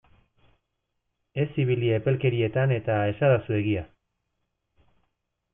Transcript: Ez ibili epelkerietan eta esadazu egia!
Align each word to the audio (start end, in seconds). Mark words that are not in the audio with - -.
Ez 1.43 1.45
ibili 1.65 1.91
epelkerietan 1.99 2.73
eta 2.79 2.97
esadazu 3.15 3.59
egia! 3.61 3.85